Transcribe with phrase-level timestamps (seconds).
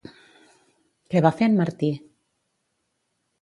[1.13, 1.91] Que va fer en Martí?